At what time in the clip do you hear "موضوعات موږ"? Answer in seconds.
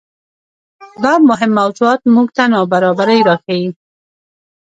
1.59-2.27